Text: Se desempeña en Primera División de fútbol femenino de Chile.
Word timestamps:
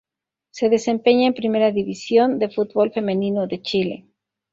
Se 0.49 0.67
desempeña 0.69 1.27
en 1.27 1.35
Primera 1.35 1.71
División 1.71 2.39
de 2.39 2.49
fútbol 2.49 2.91
femenino 2.91 3.45
de 3.45 3.61
Chile. 3.61 4.05